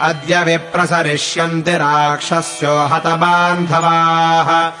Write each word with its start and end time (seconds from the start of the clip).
अद्य 0.00 0.44
विप्रसरिष्यन्ति 0.44 1.70
राक्षस्यो 1.70 2.86
हतबान्धवाः। 2.86 4.72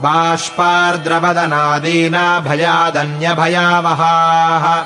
बाष्पार्द्रवदनादीना 0.00 2.40
भयादन्यभयावहाः। 2.40 4.84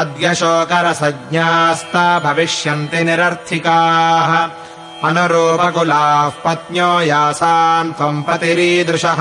अद्य 0.00 0.34
शोकरसज्ञास्ता 0.34 2.18
भविष्यन्ति 2.18 3.04
निरर्थिकाः 3.04 4.61
अनुरूपकुलाः 5.04 6.28
पत्न्यो 6.28 7.00
यासाम् 7.00 7.92
त्वम् 7.92 8.22
पतिरीदृशः। 8.22 9.16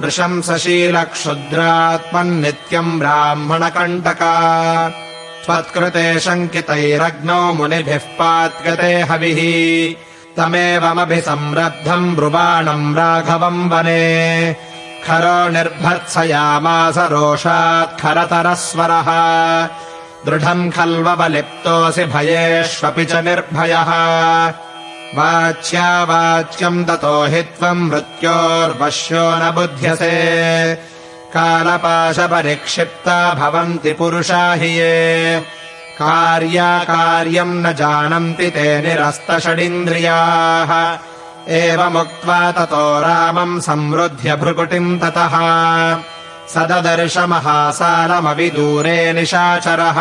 नृशंसशीलक्षुद्रात्मन्नित्यम् 0.00 2.98
ब्राह्मणकण्टका। 2.98 4.34
त्वत्कृते 5.46 6.20
शङ्कितैरग्नौ 6.20 7.52
मुनिभिः 7.52 7.98
पात्गते 7.98 9.00
हविः। 9.00 9.94
तमेवमभिसंरब्धम् 10.36 12.16
ब्रुवाणम् 12.16 12.96
राघवम् 12.96 13.70
वने। 13.70 14.56
खरो 15.06 15.48
निर्भर्त्सयामास 15.48 16.98
रोषात् 16.98 18.00
खरतरस्वरः। 18.00 19.08
दृढम् 20.26 20.70
खल्वलिप्तोऽसि 20.70 22.04
भयेष्वपि 22.04 23.04
च 23.04 23.12
निर्भयः 23.12 23.92
वाच्या 25.14 26.04
वाच्यम् 26.04 26.84
ततो 26.84 27.24
हि 27.24 27.42
त्वम् 27.42 27.90
मृत्योर्वश्यो 27.90 29.18
न 29.18 29.52
बुध्यसे। 29.54 30.78
कालपाशपरिक्षिप्ता 31.34 33.34
भवन्ति 33.34 33.92
पुरुषा 33.92 34.52
हि 34.52 34.66
ये। 34.66 35.44
कार्याकार्यम् 35.98 37.66
न 37.66 37.72
जानन्ति 37.72 38.50
ते 38.50 38.82
निरस्तषडिन्द्रियाः। 38.82 40.98
एवमुक्त्वा 41.48 42.52
ततो 42.52 43.00
रामम् 43.00 43.60
संवृध्य 43.60 44.36
भृकुटिम् 44.36 45.00
ततः। 45.00 45.36
सददर्शमहासालमविदूरे 46.48 49.12
निशाचरः 49.12 49.98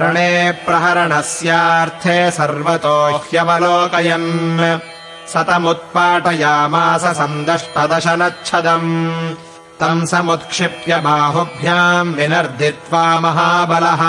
रणे 0.00 0.52
प्रहरणस्यार्थे 0.52 2.30
सर्वतो 2.30 3.16
ह्यवलोकयन् 3.16 4.78
सतमुत्पाटयामास 5.28 7.00
सन्दष्टदशनच्छदम्। 7.00 9.34
तम् 9.80 10.06
समुत्क्षिप्य 10.06 10.96
बाहुभ्याम् 10.96 12.14
विनर्दित्वा 12.14 13.20
महाबलः। 13.20 14.02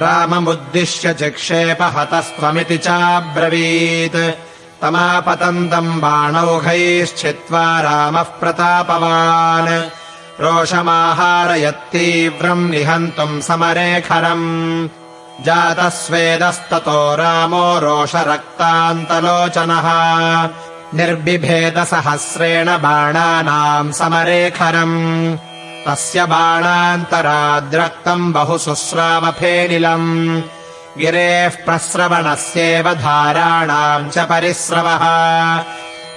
राममुद्दिश्य 0.00 1.14
चिक्षेप 1.14 1.78
हतस्त्वमिति 1.82 2.78
चाब्रवीत्। 2.78 4.36
तमापतन्तम् 4.82 6.00
बाणौघैश्चित्वा 6.00 7.80
रामः 7.80 8.22
प्रतापवान् 8.22 10.01
रोषमाहारयत्तीव्रम् 10.40 12.70
निहन्तुम् 12.70 13.42
समरेखरम्। 13.42 14.88
जातस्वेदस्ततो 15.44 17.16
रामो 17.16 17.78
रोषरक्तान्तलोचनः। 17.78 19.86
निर्बिभेदसहस्रेण 20.94 22.66
बाणानाम् 22.66 23.92
समरेखरम्। 23.92 25.36
तस्य 25.88 26.26
बाणान्तराद्रक्तम् 26.26 28.32
बहु 28.32 28.58
शुश्रावफेनिलम् 28.58 30.42
गिरेः 30.98 31.48
प्रस्रवणस्येव 31.48 32.94
धाराणाम् 32.94 34.10
च 34.10 34.18
परिस्रवः 34.18 35.04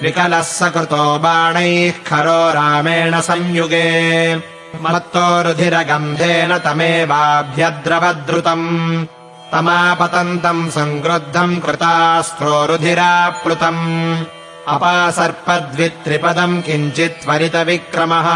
विकलः 0.02 0.42
सकृतो 0.42 1.20
बाणैः 1.20 1.94
खरो 2.08 2.52
रामेण 2.52 3.22
संयुगे। 3.22 4.42
मत्तो 4.82 5.42
रुधिरगन्धेन 5.42 6.58
तमेवाभ्यद्रवद्रुतम्। 6.58 9.06
तमापतन्तम् 9.52 10.70
सङ्क्रुद्धम् 10.70 11.62
कृतास्त्रो 11.62 12.66
रुधिराप्लुतम् 12.66 14.24
अपासर्पद्वित्रिपदम् 14.68 16.62
किञ्चित् 16.62 17.24
त्वरितविक्रमः। 17.24 18.28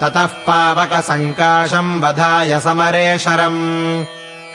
ततः 0.00 0.26
पावकसङ्काशम् 0.26 2.02
वधाय 2.02 2.60
समरे 2.60 3.18
शरम् 3.18 4.04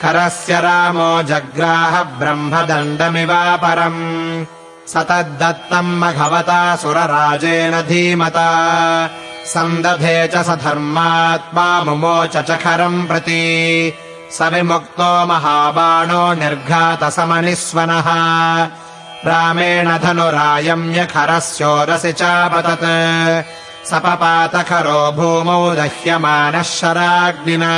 करस्य 0.02 0.60
रामो 0.60 1.22
जग्राह 1.22 2.02
ब्रह्मदण्डमिवापरम् 2.02 4.44
तद्दत्तम् 4.96 6.00
मघवता 6.00 6.76
सुरराजेन 6.76 7.82
धीमता। 7.82 8.48
सन्दधे 9.46 10.28
च 10.28 10.36
स 10.36 10.48
धर्मात्मा 10.48 11.82
मुमोच 11.82 12.36
च 12.36 12.50
खरम् 12.50 13.06
प्रति। 13.06 13.92
स 14.32 14.42
विमुक्तो 14.42 15.26
महाबाणो 15.26 16.32
निर्घातसमनिस्वनः। 16.32 18.08
रामेण 19.26 19.98
धनुरायम्य 19.98 21.06
खरस्योरसि 21.06 22.12
चापतत्। 22.12 23.44
सपपातखरो 23.90 25.12
भूमौ 25.12 25.74
दह्यमानः 25.74 26.62
शराग्निना। 26.62 27.72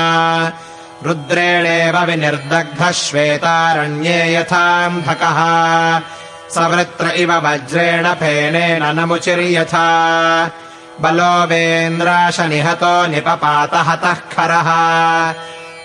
रुद्रेणेव 1.04 1.98
विनिर्दग्धः 1.98 2.90
श्वेतारण्ये 2.90 4.34
यथान्धकः 4.34 5.38
सवृत्र 6.54 7.06
इव 7.06 7.32
वज्रेण 7.32 8.14
फेनेन 8.14 9.00
नमुचिर्यथा 9.00 10.50
बलोवेन्द्राशनिहतो 11.00 13.06
निपपातहतः 13.06 14.14
खरः। 14.14 14.68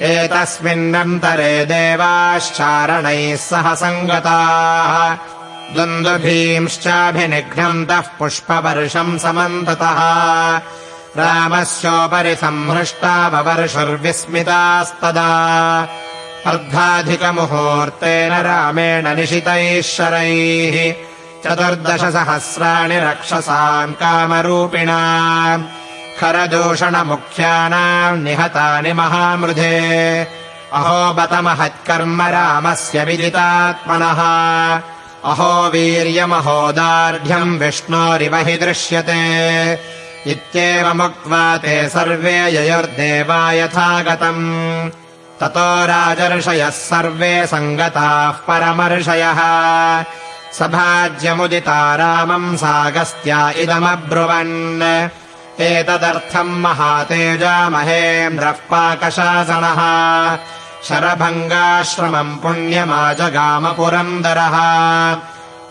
एतस्मिन्नन्तरे 0.01 1.65
देवाश्चारणैः 1.65 3.35
सह 3.35 3.75
सङ्गताः। 3.75 5.17
द्वन्द्वभींश्चाभिनिघ्नन्तः 5.73 8.03
पुष्पवर्षम् 8.19 9.19
समन्ततः। 9.19 10.61
रामस्योपरि 11.17 12.35
संहृष्टा 12.35 13.27
ववर्षुर्विस्मितास्तदा 13.27 15.27
अर्धाधिकमुहूर्तेन 16.47 18.33
रामेण 18.33 19.15
निशितैः 19.15 19.81
शरैः 19.81 20.93
चतुर्दशसहस्राणि 21.43 22.99
रक्षसाम् 22.99 23.93
कामरूपिणा। 23.93 25.65
खरदूषणमुख्यानाम् 26.19 28.23
निहतानि 28.23 28.93
महामृधे। 28.93 30.27
अहो 30.73 31.13
बत 31.13 31.33
महत्कर्म 31.33 32.21
रामस्य 32.21 33.03
विदितात्मनः। 33.03 34.21
अहो 35.25 35.69
वीर्यमहोदार्ढ्यम् 35.69 37.59
विष्णोरिव 37.59 38.35
हि 38.35 38.57
दृश्यते। 38.57 40.31
इत्येवमुक्त्वा 40.31 41.57
ते 41.57 41.89
सर्वे 41.89 42.31
ययुर्देवा 42.31 43.51
यथा 43.51 44.01
गतम् 44.01 44.89
ततो 45.41 45.85
राजर्षयः 45.85 46.69
सर्वे 46.69 47.47
सङ्गताः 47.47 48.31
परमर्षयः। 48.31 49.39
सभाज्यमुदिता 50.53 51.95
रामम् 51.95 52.57
सागस्त्या 52.57 53.49
इदमब्रुवन्। 53.49 54.81
एतदर्थम् 55.61 56.61
महातेजा 56.61 57.69
महेन्द्रः 57.69 58.51
पाकशासनः। 58.51 59.81
शरभङ्गाश्रमम् 60.89 62.37
पुण्यमाजगामपुरन्दरः। 62.37 63.37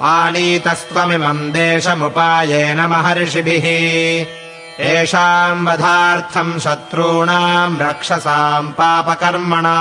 आनीतस्त्वमिमम् 0.03 1.53
देशमुपायेन 1.53 2.81
महर्षिभिः 2.81 4.46
येषाम् 4.81 5.67
वधार्थम् 5.67 6.61
शत्रूणाम् 6.61 7.81
रक्षसाम् 7.81 8.73
पापकर्मणा 8.73 9.79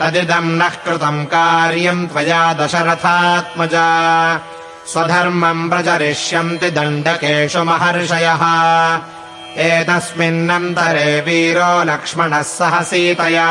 तदिदम् 0.00 0.56
नः 0.58 0.68
कृतम् 0.68 1.24
कार्यम् 1.26 2.08
त्वया 2.08 2.52
दशरथात्मजा। 2.52 3.88
स्वधर्मम् 4.86 5.70
प्रचरिष्यन्ति 5.70 6.70
दण्डकेषु 6.70 7.64
महर्षयः। 7.64 8.42
एतस्मिन्नन्तरे 9.56 11.20
वीरो 11.20 11.72
लक्ष्मणः 11.84 12.42
सह 12.42 12.82
सीतया 12.82 13.48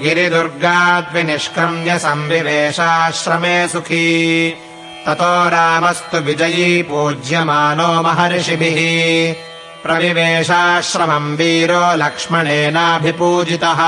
गिरिदुर्गाद्विनिष्क्रम्य 0.00 1.98
संविवेशाश्रमे 1.98 3.68
सुखी 3.68 4.08
ततो 5.06 5.48
रामस्तु 5.48 6.18
विजयी 6.18 6.82
पूज्यमानो 6.82 8.02
महर्षिभिः। 8.02 8.78
प्रविवेशाश्रमम् 9.82 11.36
वीरो 11.36 11.94
लक्ष्मणेनाभिपूजितः। 11.94 13.80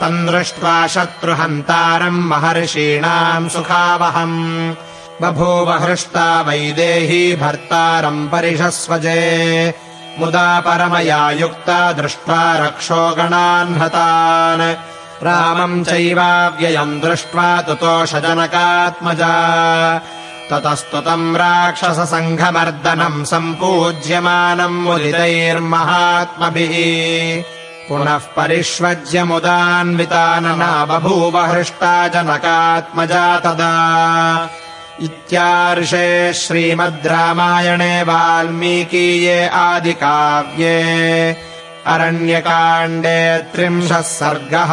तम् 0.00 0.26
दृष्ट्वा 0.26 0.86
शत्रुहन्तारम् 0.86 2.28
महर्षीणाम् 2.28 3.48
सुखावहम् 3.48 4.74
बभूव 5.22 5.72
हृष्टा 5.72 6.40
वैदेही 6.40 7.36
भर्तारम् 7.36 8.28
परिषस्वजे। 8.28 9.74
मुदा 10.18 10.60
परमया 10.60 11.30
युक्ता 11.30 11.92
दृष्ट्वा 11.92 12.56
रक्षो 12.56 13.14
गणान्हतान् 13.14 14.95
रामम् 15.22 15.84
चैवाव्ययम् 15.84 17.00
दृष्ट्वा 17.00 17.62
तुतोषजनकात्मजा 17.62 19.34
ततस्तुतम् 20.50 21.36
राक्षससङ्घमर्दनम् 21.36 23.24
सम्पूज्यमानम् 23.24 24.82
मुदितैर्महात्मभिः। 24.82 27.42
पुनः 27.88 28.18
परिष्वज्य 28.18 29.24
मुदान्वितानना 29.24 30.84
बभूव 30.84 31.38
हृष्टा 31.38 32.08
जनकात्मजा 32.08 33.38
तदा। 33.38 34.50
इत्यार्षे 35.00 36.32
श्रीमद् 36.32 37.06
रामायणे 37.06 38.02
वाल्मीकीये 38.02 39.48
आदिकाव्ये 39.48 41.36
अरण्यकाण्डे 41.94 43.18
त्रिंशः 43.52 44.00
सर्गः 44.16 44.72